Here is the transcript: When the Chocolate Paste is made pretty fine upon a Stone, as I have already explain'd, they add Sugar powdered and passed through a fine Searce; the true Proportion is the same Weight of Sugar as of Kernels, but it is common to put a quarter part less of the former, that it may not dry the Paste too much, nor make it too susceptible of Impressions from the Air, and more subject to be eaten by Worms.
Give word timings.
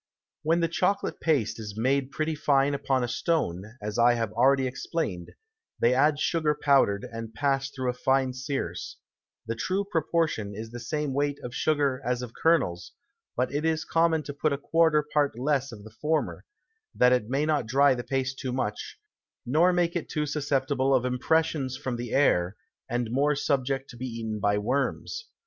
When 0.41 0.61
the 0.61 0.67
Chocolate 0.67 1.19
Paste 1.19 1.59
is 1.59 1.77
made 1.77 2.09
pretty 2.09 2.33
fine 2.33 2.73
upon 2.73 3.03
a 3.03 3.07
Stone, 3.07 3.77
as 3.83 3.99
I 3.99 4.15
have 4.15 4.31
already 4.33 4.65
explain'd, 4.65 5.29
they 5.79 5.93
add 5.93 6.17
Sugar 6.19 6.57
powdered 6.59 7.03
and 7.03 7.35
passed 7.35 7.75
through 7.75 7.91
a 7.91 7.93
fine 7.93 8.33
Searce; 8.33 8.95
the 9.45 9.53
true 9.53 9.85
Proportion 9.85 10.55
is 10.55 10.71
the 10.71 10.79
same 10.79 11.13
Weight 11.13 11.37
of 11.43 11.53
Sugar 11.53 12.01
as 12.03 12.23
of 12.23 12.33
Kernels, 12.33 12.93
but 13.37 13.53
it 13.53 13.63
is 13.63 13.85
common 13.85 14.23
to 14.23 14.33
put 14.33 14.51
a 14.51 14.57
quarter 14.57 15.03
part 15.03 15.37
less 15.37 15.71
of 15.71 15.83
the 15.83 15.93
former, 16.01 16.45
that 16.95 17.13
it 17.13 17.29
may 17.29 17.45
not 17.45 17.67
dry 17.67 17.93
the 17.93 18.03
Paste 18.03 18.39
too 18.39 18.51
much, 18.51 18.97
nor 19.45 19.71
make 19.71 19.95
it 19.95 20.09
too 20.09 20.25
susceptible 20.25 20.95
of 20.95 21.05
Impressions 21.05 21.77
from 21.77 21.95
the 21.97 22.11
Air, 22.11 22.55
and 22.89 23.11
more 23.11 23.35
subject 23.35 23.87
to 23.91 23.97
be 23.97 24.07
eaten 24.07 24.39
by 24.39 24.57
Worms. 24.57 25.27